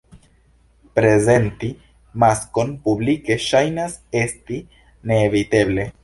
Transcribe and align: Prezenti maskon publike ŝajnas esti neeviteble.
Prezenti 0.99 1.67
maskon 2.23 2.71
publike 2.87 3.37
ŝajnas 3.43 3.97
esti 4.21 4.57
neeviteble. 5.13 5.87